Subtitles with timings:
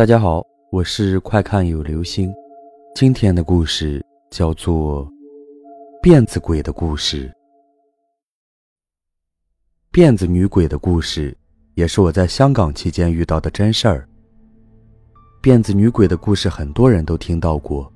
[0.00, 2.32] 大家好，我是快看有流星。
[2.94, 5.06] 今天的故事叫做
[6.02, 7.30] 《辫子鬼的故事》。
[9.92, 11.36] 辫子女鬼的故事，
[11.74, 14.08] 也是我在香港期间遇到的真事儿。
[15.42, 17.92] 辫子女鬼的故事，很多人都听到过。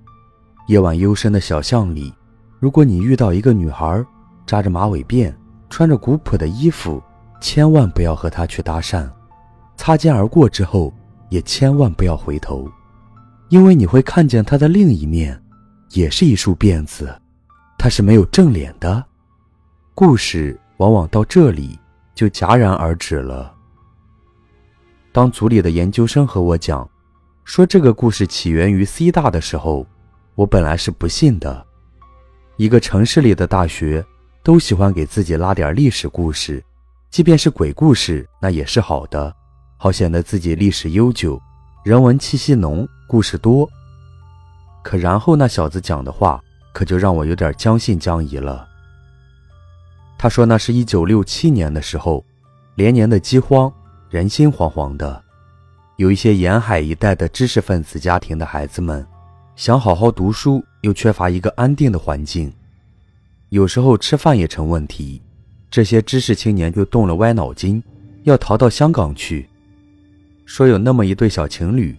[0.68, 2.12] 夜晚幽深的小巷里，
[2.61, 4.05] 如果你遇到一个女孩，
[4.46, 5.34] 扎着马尾辫，
[5.71, 7.02] 穿着古朴的衣服，
[7.41, 9.11] 千万不要和她去搭讪。
[9.79, 10.93] 擦肩而过之后。
[11.29, 12.69] 也千万不要回头，
[13.49, 15.43] 因为你会看见他的另一面，
[15.91, 17.15] 也是一束辫子，
[17.79, 19.05] 他是没有正脸的。
[19.95, 21.79] 故事往往到这里
[22.15, 23.55] 就戛然而止了。
[25.13, 26.89] 当组里的研究生和我讲，
[27.45, 29.87] 说这个故事起源于 C 大的时候，
[30.35, 31.65] 我本来是不信的。
[32.56, 34.05] 一个城市里的大学
[34.43, 36.65] 都喜欢给自己拉点历史故事，
[37.11, 39.34] 即便是鬼故事，那也是好的。
[39.77, 41.41] 好显得自己历史悠久，
[41.84, 43.69] 人文气息浓，故事多。
[44.83, 48.67] 可然后那小子讲的话，可就让我有点将信将疑了。
[50.17, 52.25] 他说那是一九六七年的时候，
[52.77, 53.71] 连年的饥荒，
[54.09, 55.23] 人心惶惶的，
[55.97, 59.07] 有一些沿海一带的知识分子家庭的孩子们，
[59.55, 62.51] 想好好读书，又缺乏一个安定的环境，
[63.51, 65.20] 有时候吃饭也成问题，
[65.70, 67.83] 这些知识青年就动了歪脑筋，
[68.23, 69.48] 要逃到香港去。
[70.47, 71.97] 说有那么一对小情侣，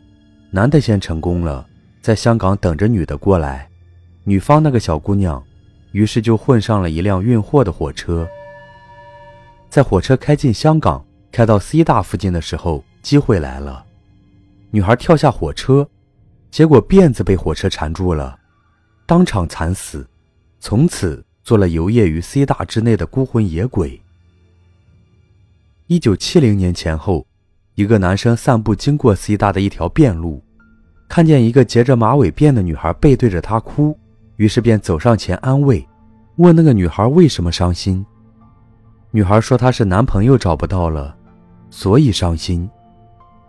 [0.52, 1.68] 男的先成功了，
[2.00, 3.68] 在香港等着女的过来，
[4.24, 5.44] 女方那个小姑娘，
[5.92, 8.28] 于是就混上了一辆运货的火车。
[9.70, 13.84] 在火车开进香港，开到 C 大附近的时候，机会来了，
[14.70, 15.90] 女孩跳下火车，
[16.52, 18.40] 结果辫子被火车缠住了，
[19.08, 20.08] 当场惨死，
[20.60, 24.00] 从此做了游曳于 C 大之内的孤魂野鬼。
[25.88, 27.26] 一九七零年前后。
[27.76, 30.42] 一个男生散步经过 C 大的一条便路，
[31.10, 33.98] 看见一个结着马尾辫的女孩背对着他哭，
[34.38, 35.86] 于是便走上前安慰，
[36.38, 38.06] 问那个女孩为什么伤心。
[39.12, 41.16] 女孩说她是男朋友找不到了，
[41.70, 42.70] 所以伤心。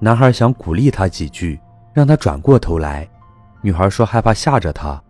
[0.01, 1.59] 男孩想鼓励她几句，
[1.95, 3.09] 让她转过头来。
[3.63, 5.01] 女孩说害怕吓着他。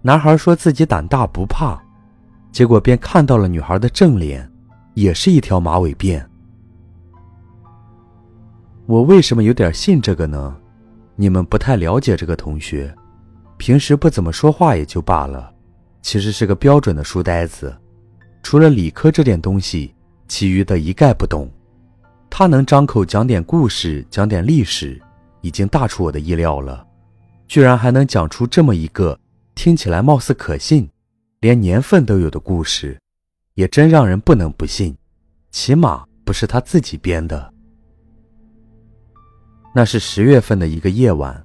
[0.00, 1.80] 男孩说自己胆大不怕，
[2.52, 4.48] 结果便看到了女孩的正脸，
[4.94, 6.24] 也是一条马尾辫。
[8.92, 10.54] 我为什么有点信这个呢？
[11.16, 12.94] 你们不太了解这个同学，
[13.56, 15.50] 平时不怎么说话也就罢了，
[16.02, 17.74] 其实是个标准的书呆子，
[18.42, 19.94] 除了理科这点东西，
[20.28, 21.50] 其余的一概不懂。
[22.28, 25.00] 他能张口讲点故事，讲点历史，
[25.40, 26.86] 已经大出我的意料了，
[27.48, 29.18] 居然还能讲出这么一个
[29.54, 30.86] 听起来貌似可信，
[31.40, 33.00] 连年份都有的故事，
[33.54, 34.94] 也真让人不能不信，
[35.50, 37.51] 起码不是他自己编的。
[39.74, 41.42] 那是十月份的一个夜晚，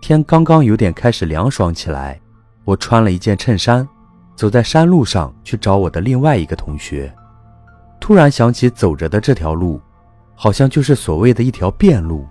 [0.00, 2.20] 天刚刚有点开始凉爽起来。
[2.64, 3.88] 我穿了一件衬衫，
[4.36, 7.12] 走在山路上去找我的另外一个同学。
[7.98, 9.80] 突然想起走着的这条路，
[10.36, 12.26] 好像就是所谓的一条便路。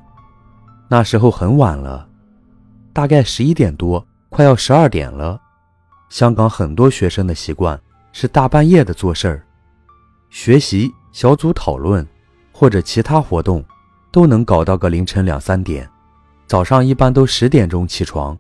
[0.88, 2.08] 那时候很晚了，
[2.94, 5.42] 大概十一点多，快要十二点了。
[6.08, 7.78] 香港很多学生的习惯
[8.14, 9.44] 是大半夜的做事儿，
[10.30, 12.08] 学习、小组讨论
[12.54, 13.62] 或者其他活动。
[14.12, 15.90] 都能搞到个凌晨两三点，
[16.46, 18.38] 早上一般都十点钟起床。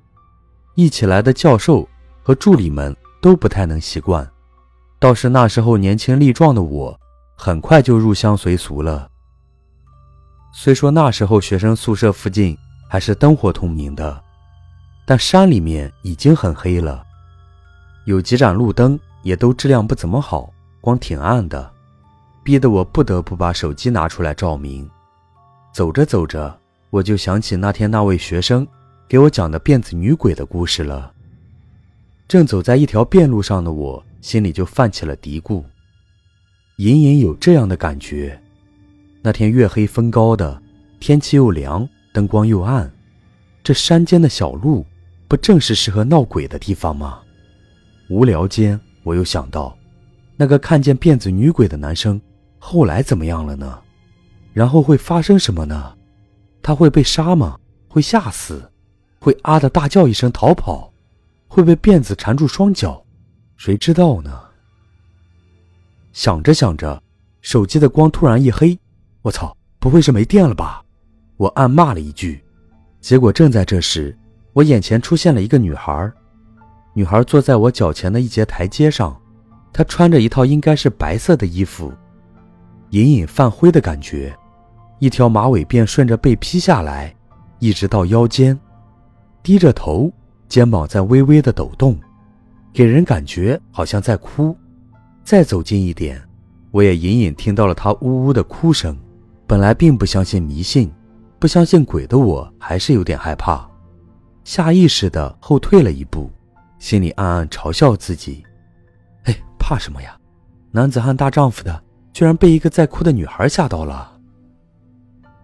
[0.75, 1.87] 一起来的教授
[2.21, 4.29] 和助理们都不太能习惯，
[4.99, 6.99] 倒是那时候年轻力壮的我，
[7.35, 9.09] 很快就入乡随俗了。
[10.53, 12.57] 虽说那时候学生宿舍附近
[12.87, 14.23] 还是灯火通明的，
[15.05, 17.03] 但山里面已经很黑了，
[18.05, 21.71] 有几盏路灯也都质量不怎么好，光挺暗的，
[22.43, 24.89] 逼得我不得不把手机拿出来照明。
[25.77, 28.67] 走着走着，我就想起那天那位学生
[29.07, 31.13] 给我讲的辫子女鬼的故事了。
[32.27, 35.63] 正走在一条便路上的我，心里就泛起了嘀咕，
[36.77, 38.41] 隐隐有这样的感觉：
[39.21, 40.59] 那天月黑风高的，
[40.99, 42.91] 天气又凉，灯光又暗，
[43.63, 44.83] 这山间的小路，
[45.27, 47.19] 不正是适合闹鬼的地方吗？
[48.09, 49.77] 无聊间，我又想到，
[50.37, 52.19] 那个看见辫子女鬼的男生，
[52.57, 53.79] 后来怎么样了呢？
[54.57, 55.95] 然后会发生什么呢？
[56.63, 57.59] 他会被杀吗？
[57.87, 58.71] 会吓死？
[59.19, 60.91] 会啊的大叫一声逃跑？
[61.47, 63.05] 会被辫子缠住双脚？
[63.55, 64.31] 谁知道呢？
[66.11, 66.99] 想着想着，
[67.39, 68.75] 手机的光突然一黑，
[69.21, 69.55] 我操！
[69.77, 70.83] 不会是没电了吧？
[71.37, 72.43] 我暗骂了一句。
[72.99, 74.17] 结果正在这时，
[74.53, 76.11] 我眼前出现了一个女孩。
[76.95, 79.21] 女孩坐在我脚前的一节台阶上，
[79.71, 81.93] 她穿着一套应该是白色的衣服，
[82.89, 84.35] 隐隐泛灰的感觉。
[84.99, 87.13] 一条马尾辫顺着背披下来，
[87.59, 88.57] 一直到腰间，
[89.43, 90.11] 低着头，
[90.49, 91.97] 肩膀在微微的抖动，
[92.73, 94.55] 给人感觉好像在哭。
[95.23, 96.21] 再走近一点，
[96.71, 98.97] 我也隐隐听到了他呜呜的哭声。
[99.45, 100.91] 本来并不相信迷信、
[101.39, 103.69] 不相信鬼的我，还是有点害怕，
[104.43, 106.29] 下意识的后退了一步，
[106.79, 108.43] 心里暗暗嘲笑自己
[109.25, 110.17] ：“哎，怕什么呀？
[110.71, 114.15] 男子汉大丈夫的，居然被一个在哭的女孩吓到了。”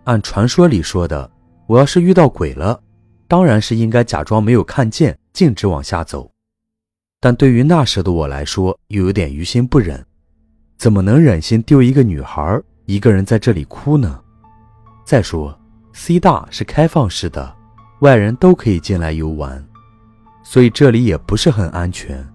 [0.05, 1.29] 按传说里说的，
[1.67, 2.79] 我要是遇到鬼了，
[3.27, 6.29] 当然是应该假装没有看见，径直往下走。
[7.19, 10.05] 但对于那时的我来说，又有点于心不忍，
[10.77, 12.61] 怎么能忍心丢一个女孩？
[12.85, 14.19] 一个人在这里哭呢。
[15.05, 15.57] 再说
[15.93, 17.55] ，C 大是开放式的，
[18.01, 19.65] 外人都可以进来游玩，
[20.43, 22.27] 所以这里也不是很安全。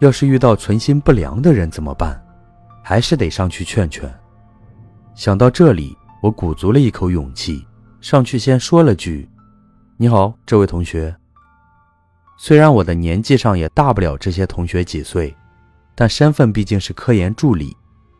[0.00, 2.20] 要是遇到存心不良的人怎么办？
[2.82, 4.12] 还是得上去劝劝。
[5.14, 7.66] 想到这里，我鼓足了一口勇气，
[8.00, 9.28] 上去先说了句
[9.98, 11.14] ：“你好，这位同学。”
[12.38, 15.36] 虽然我的年纪上也大不了这些同学几岁，
[15.94, 17.76] 但身份毕竟是科研助理，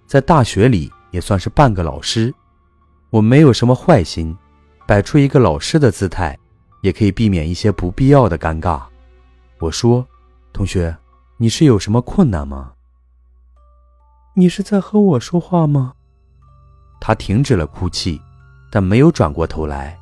[0.07, 0.93] 在大学里。
[1.13, 2.35] 也算是半个老师，
[3.09, 4.37] 我没有什么坏心，
[4.85, 6.37] 摆出一个老师的姿态，
[6.83, 8.83] 也可以避免一些不必要的尴尬。
[9.61, 10.05] 我说
[10.53, 10.95] ：“同学，
[11.37, 12.73] 你是有什么困难吗？”
[14.35, 15.95] 你是在和我说话吗？
[17.07, 18.19] 他停止了哭泣，
[18.71, 19.95] 但没有转过头来。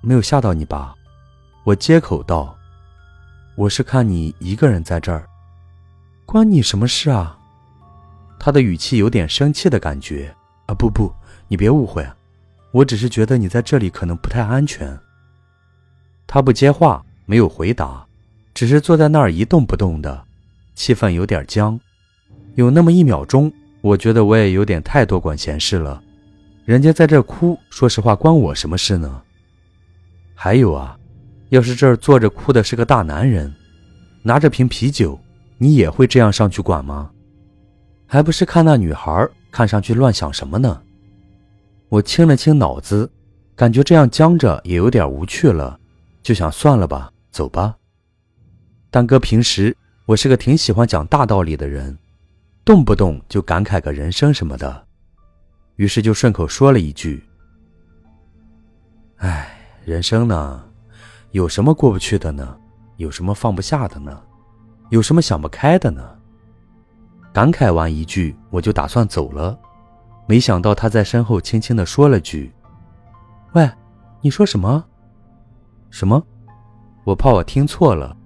[0.00, 0.94] 没有吓到你吧？
[1.64, 2.56] 我接口道
[3.58, 5.26] ：“我是看你一个人在这儿，
[6.24, 7.36] 关你什么事啊？”
[8.38, 10.32] 他的语气有点生气的感觉
[10.66, 10.74] 啊！
[10.74, 11.12] 不不，
[11.48, 12.08] 你别误会，
[12.70, 14.96] 我只是觉得你在这里可能不太安全。
[16.28, 18.06] 他不接话，没有回答，
[18.54, 20.24] 只是坐在那儿一动不动的，
[20.76, 21.80] 气氛有点僵。
[22.54, 23.52] 有那么一秒钟，
[23.82, 26.02] 我觉得我也有点太多管闲事了。
[26.64, 29.20] 人家在这哭，说实话，关我什么事呢？
[30.34, 30.96] 还有啊，
[31.50, 33.52] 要是这儿坐着哭的是个大男人，
[34.22, 35.18] 拿着瓶啤酒，
[35.58, 37.10] 你也会这样上去管吗？
[38.06, 40.80] 还不是看那女孩，看上去乱想什么呢？
[41.88, 43.10] 我清了清脑子，
[43.56, 45.78] 感觉这样僵着也有点无趣了，
[46.22, 47.74] 就想算了吧，走吧。
[48.90, 49.76] 但哥平时
[50.06, 51.98] 我是个挺喜欢讲大道理的人，
[52.64, 54.86] 动不动就感慨个人生什么的，
[55.76, 57.28] 于是就顺口说了一句
[59.18, 60.62] ：“哎，人生呢，
[61.32, 62.56] 有什么过不去的呢？
[62.98, 64.22] 有什么放不下的呢？
[64.90, 66.16] 有什么想不开的呢？”
[67.34, 69.58] 感慨完一句，我就打算走了，
[70.28, 72.52] 没想到他在身后轻轻的说了句
[73.54, 73.68] ：“喂，
[74.20, 74.84] 你说什么？
[75.90, 76.22] 什么？
[77.02, 78.16] 我怕我听错了。”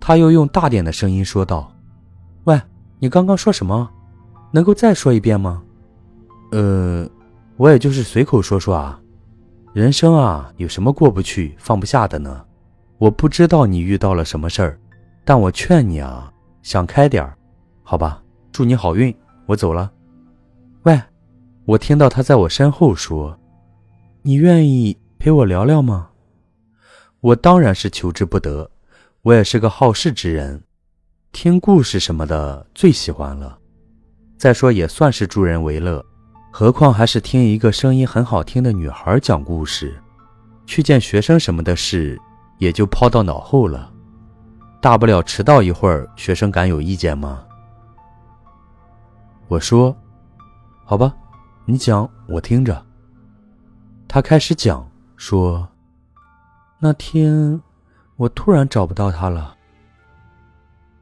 [0.00, 1.70] 他又用大点的声音说道
[2.44, 2.58] ：“喂，
[2.98, 3.90] 你刚刚说什么？
[4.52, 5.62] 能够再说一遍吗
[6.52, 7.08] ？”“呃，
[7.56, 9.00] 我也就是随口说说啊。
[9.72, 12.44] 人生啊，有什么过不去、放不下的呢？
[12.98, 14.78] 我不知道你遇到了什么事儿，
[15.24, 16.32] 但我劝你啊，
[16.62, 17.36] 想开点儿，
[17.82, 19.14] 好吧？”祝你好运，
[19.44, 19.92] 我走了。
[20.84, 20.98] 喂，
[21.66, 23.38] 我听到他在我身后说
[24.22, 26.08] ：“你愿意陪我聊聊吗？”
[27.20, 28.70] 我当然是求之不得。
[29.22, 30.62] 我也是个好事之人，
[31.36, 33.58] 听故事什么的最喜欢了。
[34.38, 36.02] 再说也算是助人为乐，
[36.50, 40.00] 何况还是听一个声音很好听的女孩讲故事。
[40.64, 42.18] 去见学生什么的事，
[42.56, 43.92] 也就抛到脑后了。
[44.80, 47.44] 大不了迟到一会儿，学生敢有意见吗？
[49.46, 49.94] 我说
[50.86, 51.14] ：“好吧，
[51.66, 52.82] 你讲，我听着。”
[54.08, 55.68] 他开始讲说
[56.80, 57.60] ：“那天
[58.16, 59.54] 我突然找不到他了。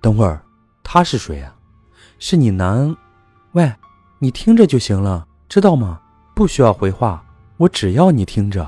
[0.05, 0.45] 等会儿，
[0.83, 1.57] 他是谁啊？
[2.19, 2.95] 是你男？
[3.53, 3.73] 喂，
[4.19, 5.99] 你听着就行了，知道吗？
[6.35, 7.25] 不需要回话，
[7.57, 8.63] 我只要你听着。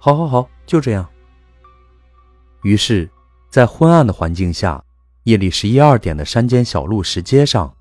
[0.00, 1.08] 好，好，好，就这样。”
[2.64, 3.08] 于是，
[3.50, 4.82] 在昏暗的环境下，
[5.22, 7.72] 夜里十一二点的山间小路石阶上。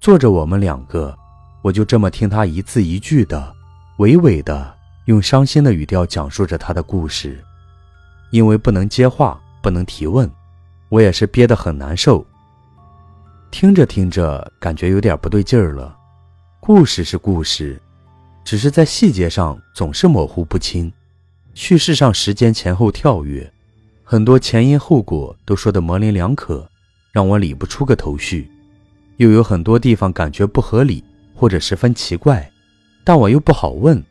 [0.00, 1.16] 坐着我们两个，
[1.62, 3.56] 我就这么听他一字一句的，
[4.00, 7.42] 娓娓的用伤心的语调讲述着他的故事。
[8.32, 10.30] 因为不能接话，不能提问，
[10.90, 12.26] 我也是憋得很难受。
[13.50, 15.96] 听着听着，感觉有点不对劲儿了。
[16.60, 17.80] 故事是故事，
[18.44, 20.92] 只是在细节上总是模糊不清，
[21.54, 23.50] 叙事上时间前后跳跃，
[24.04, 26.68] 很多前因后果都说得模棱两可，
[27.12, 28.50] 让我理不出个头绪。
[29.16, 31.04] 又有很多地方感觉不合理
[31.34, 32.50] 或者十分奇怪，
[33.04, 34.02] 但我又不好问。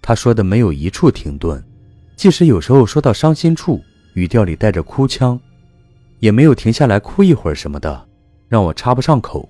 [0.00, 1.62] 他说的没有一处停顿，
[2.16, 3.82] 即使有时候说到伤心处，
[4.14, 5.38] 语调里带着哭腔，
[6.20, 8.08] 也没有停下来哭一会儿什么的，
[8.48, 9.48] 让我插不上口。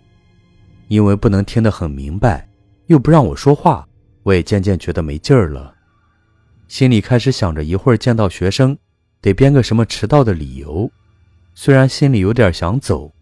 [0.88, 2.48] 因为不能听得很明白，
[2.86, 3.86] 又不让我说话，
[4.22, 5.74] 我也渐渐觉得没劲儿了。
[6.66, 8.76] 心里开始想着一会儿见到学生，
[9.20, 10.90] 得编个什么迟到的理由。
[11.54, 13.12] 虽然心里有点想走，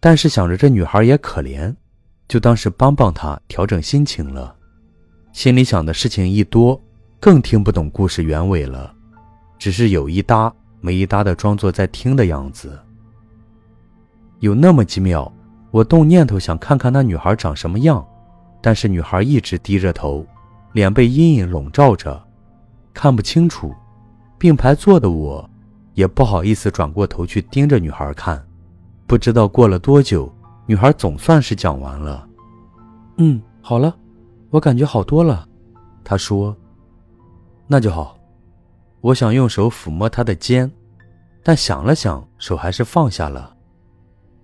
[0.00, 1.74] 但是想着这女孩也可怜，
[2.28, 4.54] 就当是帮帮她调整心情了。
[5.32, 6.80] 心里想的事情一多，
[7.20, 8.94] 更听不懂故事原委了，
[9.58, 12.78] 只是有一搭没一搭的装作在听的样子。
[14.40, 15.32] 有那么几秒，
[15.70, 18.06] 我动念头想看看那女孩长什么样，
[18.60, 20.26] 但是女孩一直低着头，
[20.72, 22.22] 脸被阴影笼罩着。
[22.92, 23.74] 看不清楚，
[24.38, 25.48] 并排坐的我，
[25.94, 28.42] 也不好意思转过头去盯着女孩看。
[29.06, 30.32] 不知道过了多久，
[30.66, 32.28] 女孩总算是讲完了。
[33.18, 33.96] 嗯，好了，
[34.50, 35.46] 我感觉好多了。
[36.04, 36.54] 她说
[37.66, 38.18] ：“那就好。”
[39.00, 40.70] 我想用手抚摸她的肩，
[41.42, 43.55] 但想了想，手还是放下了。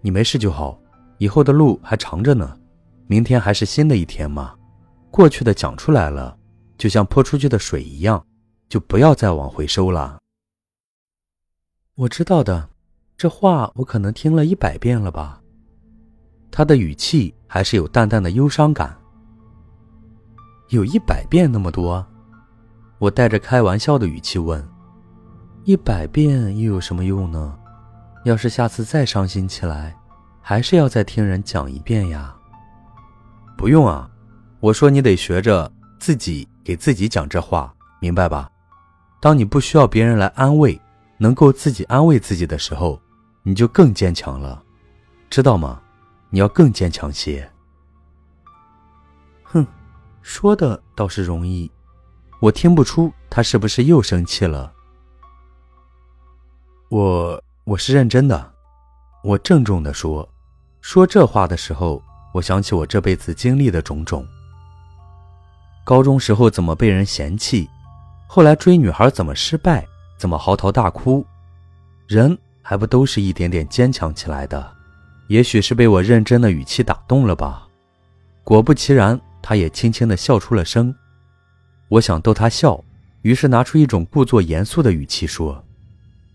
[0.03, 0.79] 你没事就好，
[1.17, 2.59] 以后的路还长着呢。
[3.07, 4.55] 明天还是新的一天嘛，
[5.11, 6.37] 过去的讲出来了，
[6.77, 8.23] 就像泼出去的水一样。
[8.69, 10.19] 就不要再往回收了。
[11.95, 12.71] 我知道的，
[13.19, 15.43] 这话我可能听了一百遍了吧。
[16.51, 18.97] 他的语气还是有淡淡的忧伤感。
[20.71, 22.03] 有一百遍那么多？
[22.99, 24.67] 我带着开玩笑的语气问
[25.65, 27.59] ：“一百遍又有什么用呢？
[28.25, 29.97] 要是下次再伤心起来，
[30.41, 32.35] 还是要再听人讲一遍呀。”
[33.57, 34.11] 不用啊，
[34.61, 38.51] 我说你得学着自己给自己讲这话，明白吧？
[39.21, 40.81] 当你不需要别人来安慰，
[41.19, 43.01] 能够自己安慰自己的时候，
[43.45, 44.63] 你就更坚强了，
[45.31, 45.81] 知道吗？
[46.31, 47.49] 你要更坚强些。
[49.45, 49.65] 哼，
[50.23, 51.71] 说的倒是容易，
[52.41, 54.73] 我听不出他是不是又生气了。
[56.89, 58.53] 我我是认真的，
[59.23, 60.29] 我郑重的说，
[60.81, 62.03] 说这话的时候，
[62.35, 64.27] 我想起我这辈子经历的种种。
[65.85, 67.71] 高中时候怎么被人嫌弃？
[68.27, 69.87] 后来追女孩怎么失败，
[70.19, 71.25] 怎么嚎啕大哭，
[72.09, 74.73] 人还不都是一点点坚强起来的？
[75.29, 77.69] 也许是被我认真的语气打动了吧。
[78.43, 80.93] 果不其然，他也轻轻地笑出了声。
[81.89, 82.83] 我想逗他笑，
[83.23, 85.65] 于是拿出一种故作严肃的语气说：“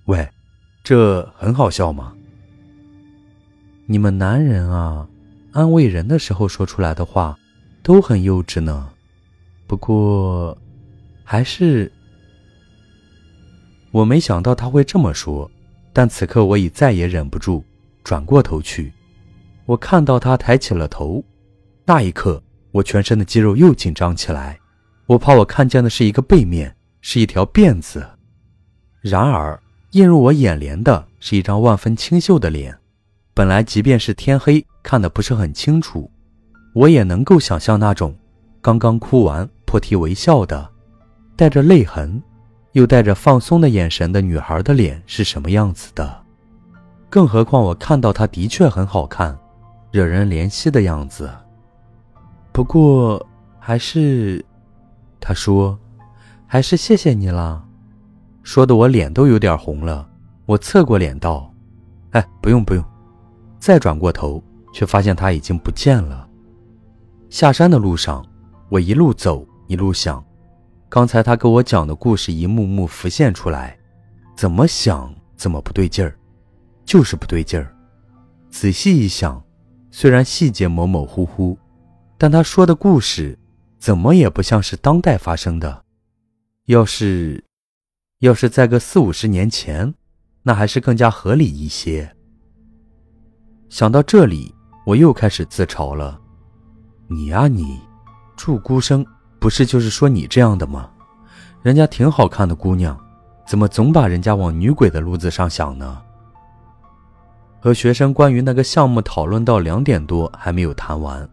[0.05, 0.25] 喂，
[0.89, 2.13] 这很好笑吗？
[3.87, 5.05] 你们男人啊，
[5.51, 7.37] 安慰人的时候说出来的话，
[7.83, 8.89] 都很幼稚呢。
[9.67, 10.57] 不过……”
[11.27, 11.91] 还是，
[13.91, 15.51] 我没想到他会这么说，
[15.91, 17.61] 但此刻我已再也忍不住，
[18.01, 18.93] 转过头去，
[19.65, 21.21] 我看到他抬起了头，
[21.83, 22.41] 那一刻，
[22.71, 24.57] 我全身的肌肉又紧张起来，
[25.05, 28.07] 我怕我看见的是一个背面，是一条辫子，
[29.01, 32.77] 然而映入我眼帘的是一张万分清秀的脸，
[33.33, 36.11] 本来即便是天黑，看得不是很清楚，
[36.73, 38.13] 我也能够想象那种
[38.61, 40.69] 刚刚哭完破涕为笑的。
[41.35, 42.21] 带着泪痕，
[42.71, 46.23] 又带着放松的眼神的女孩的脸是什么样子的？
[47.09, 49.37] 更何况我看到她的确很好看，
[49.91, 51.29] 惹人怜惜的样子。
[52.51, 53.23] 不过
[53.59, 54.43] 还是，
[55.19, 55.77] 他说，
[56.47, 57.63] 还是谢谢你了，
[58.47, 60.09] 说的我脸都有点红了。
[60.45, 61.53] 我侧过脸道
[62.11, 62.81] ：“哎，不用不用。”
[63.59, 66.25] 再转过头，却发现他已经不见了。
[67.29, 68.25] 下山的路上，
[68.69, 70.23] 我一路走一路想。
[70.87, 73.77] 刚才他给我讲的故事一幕幕浮现出来，
[74.33, 76.17] 怎么想怎么不对劲儿，
[76.85, 77.75] 就是不对劲儿。
[78.49, 79.43] 仔细一想，
[79.91, 81.59] 虽然细节模模糊糊，
[82.17, 83.37] 但他说的故事
[83.77, 85.83] 怎么也不像是当代发生的。
[86.67, 87.43] 要是，
[88.19, 89.93] 要是在个四五十年前，
[90.41, 92.15] 那还是更加合理一些。
[93.69, 94.51] 想到这里，
[94.87, 96.19] 我又开始自嘲了
[97.07, 97.79] ：“你呀，你，
[98.35, 99.05] 祝孤生。”
[99.39, 100.89] 不是，就是说你这样的吗？
[101.61, 102.99] 人家挺好看的姑娘，
[103.45, 106.01] 怎么总把人家往女鬼的路子上想呢？
[107.59, 111.29] 和学生关于那个项目讨论到两点多还没有谈完，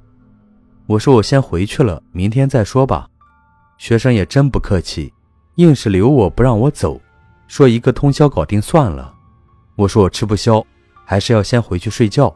[0.87, 3.09] 我说我先回去了，明天再说吧。
[3.79, 5.11] 学生也真不客气，
[5.57, 7.01] 硬是留我不让我走，
[7.47, 9.15] 说一个通宵搞定算了。
[9.77, 10.65] 我说我吃不消，
[11.05, 12.35] 还是要先回去睡觉。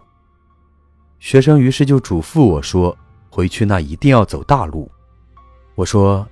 [1.19, 2.97] 学生于是就嘱咐我说，
[3.29, 4.91] 回去那一定要走大路。
[5.75, 6.27] 我说：“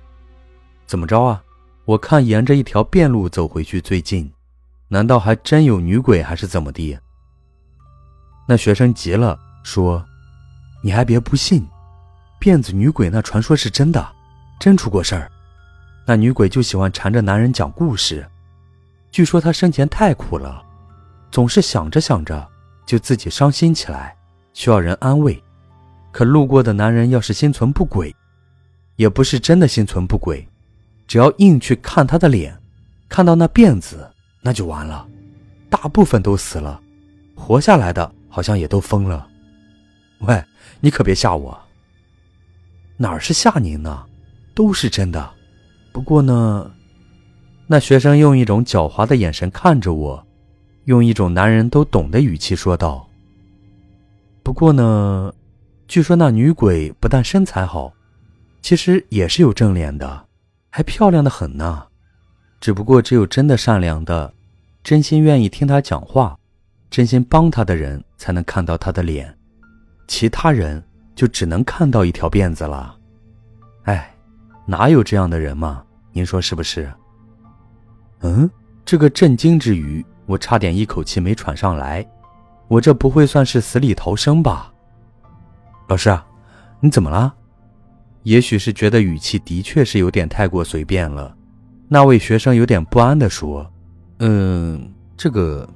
[0.87, 1.43] 怎么着啊？
[1.85, 4.31] 我看沿着一条便路走回去最近，
[4.87, 6.97] 难道还真有女鬼还是怎么地？”
[8.47, 10.05] 那学生急了，说
[10.81, 11.67] ：“你还别不信，
[12.39, 14.15] 辫子女鬼那传说是真的，
[14.57, 15.29] 真出过事儿。
[16.09, 18.25] 那女鬼就喜欢缠着男人讲故事，
[19.11, 20.63] 据说她生前太苦了，
[21.29, 22.47] 总是想着想着
[22.85, 24.15] 就自己伤心起来，
[24.53, 25.43] 需要人安慰。
[26.13, 28.15] 可路过的男人要是心存不轨。”
[28.95, 30.47] 也不是真的心存不轨，
[31.05, 32.57] 只要硬去看她的脸，
[33.07, 34.09] 看到那辫子，
[34.41, 35.07] 那就完了，
[35.69, 36.81] 大部分都死了，
[37.35, 39.27] 活下来的好像也都疯了。
[40.21, 40.43] 喂，
[40.79, 41.55] 你可别吓我。
[42.95, 44.03] 哪儿是吓您呢？
[44.55, 45.36] 都是真的。
[45.97, 46.71] 不过呢，
[47.65, 50.27] 那学生用一种狡猾的眼神看着我，
[50.83, 53.09] 用一种男人都懂的语气说道
[54.43, 55.33] ：“不过呢，
[55.87, 57.91] 据说那女鬼不但身材好，
[58.61, 60.27] 其实也是有正脸的，
[60.69, 61.87] 还漂亮的很呢。
[62.61, 64.31] 只不过只有真的善良的，
[64.83, 66.37] 真心愿意听她讲话，
[66.91, 69.35] 真心帮她的人才能看到她的脸，
[70.07, 70.83] 其他人。”
[71.15, 72.95] 就只能看到一条辫子了，
[73.85, 74.15] 哎，
[74.67, 75.83] 哪有这样的人嘛？
[76.17, 76.91] 您说是不是？
[78.21, 78.49] 嗯，
[78.83, 82.03] 这个震惊之余，我差点一口气没喘上来。
[82.67, 84.73] 我这不会算是死里逃生吧？
[85.87, 86.19] 老师，
[86.79, 87.31] 你怎么了？
[88.23, 91.37] 也许是觉得语气的确是有点太过随便了，
[91.87, 93.71] 那位学生有点不安地说
[94.17, 95.69] ：“嗯，这个，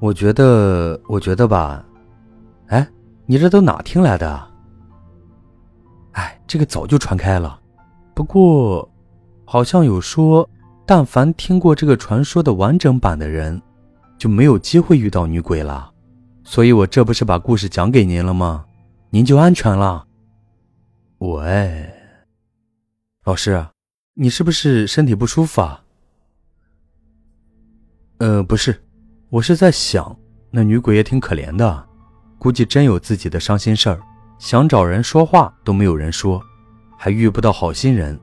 [0.00, 1.84] 我觉得，我觉得吧，
[2.66, 2.84] 哎。”
[3.28, 4.48] 你这都哪听来的？
[6.14, 7.60] 哎，这个早就传开了。
[8.12, 8.88] 不过，
[9.48, 10.48] 好像有说，
[10.84, 13.62] 但凡听过这个传说的完整版的人，
[14.18, 15.90] 就没有机会遇到女鬼了。
[16.42, 18.64] 所以我这不是把故事讲给您了吗？
[19.10, 20.04] 您就安全了。
[21.18, 21.88] 喂，
[23.24, 23.64] 老师，
[24.14, 25.82] 你是不是身体不舒服啊？
[28.18, 28.84] 呃，不是，
[29.30, 30.16] 我是在想，
[30.50, 31.86] 那女鬼也挺可怜的。
[32.38, 34.00] 估计真有自己的伤心事儿，
[34.38, 36.42] 想找人说话都没有人说，
[36.98, 38.18] 还遇不到好心人。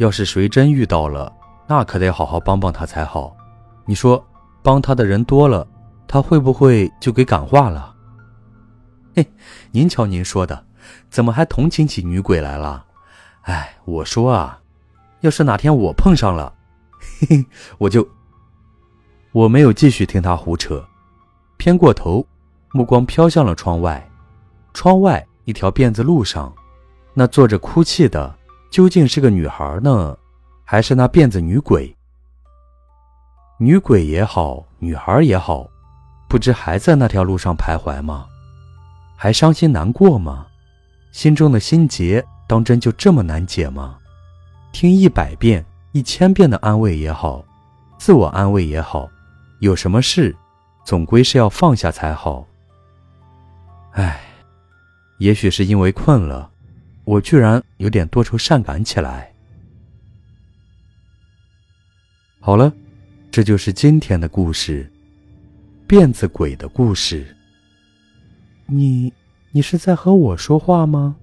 [0.00, 1.30] 要是谁真遇到了，
[1.66, 3.36] 那可得好好帮帮他才好。
[3.84, 4.26] 你说，
[4.62, 5.68] 帮他的人多了，
[6.08, 7.94] 他会不会就给感化了？
[9.14, 9.30] 嘿，
[9.70, 10.64] 您瞧您说的，
[11.10, 12.86] 怎么还同情起女鬼来了？
[13.42, 14.58] 哎，我说啊，
[15.20, 16.54] 要是哪天我碰上了，
[16.98, 18.08] 嘿嘿，我就……
[19.32, 20.82] 我没有继续听他胡扯，
[21.58, 22.26] 偏过头。
[22.72, 24.08] 目光飘向了窗外，
[24.72, 26.50] 窗外一条辫子路上，
[27.12, 28.34] 那坐着哭泣的
[28.70, 30.16] 究竟是个女孩呢，
[30.64, 31.94] 还是那辫子女鬼？
[33.58, 35.68] 女鬼也好，女孩也好，
[36.28, 38.26] 不知还在那条路上徘徊吗？
[39.16, 40.46] 还伤心难过吗？
[41.12, 43.98] 心中的心结当真就这么难解吗？
[44.72, 47.44] 听一百遍、一千遍的安慰也好，
[47.98, 49.10] 自我安慰也好，
[49.58, 50.34] 有什么事，
[50.84, 52.46] 总归是要放下才好。
[53.92, 54.20] 唉，
[55.18, 56.49] 也许是因为困了，
[57.10, 59.34] 我居然有点多愁善感起来。
[62.38, 62.72] 好了，
[63.32, 64.88] 这就是今天的故事——
[65.88, 67.36] 辫子鬼的故事。
[68.66, 69.12] 你，
[69.50, 71.16] 你是在和我说话吗？